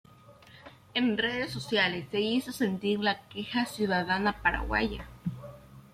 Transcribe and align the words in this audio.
En 0.95 1.15
redes 1.15 1.51
sociales 1.51 2.07
se 2.09 2.19
hizo 2.21 2.51
sentir 2.51 3.01
la 3.01 3.21
queja 3.27 3.67
ciudadana 3.67 4.41
paraguaya. 4.41 5.05